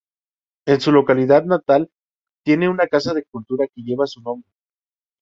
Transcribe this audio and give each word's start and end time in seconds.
En 0.65 0.81
su 0.81 0.91
localidad 0.91 1.43
natal 1.45 1.91
tiene 2.43 2.67
una 2.67 2.87
Casa 2.87 3.13
de 3.13 3.23
Cultura 3.23 3.67
que 3.71 3.83
lleva 3.83 4.07
su 4.07 4.19
nombre. 4.23 4.49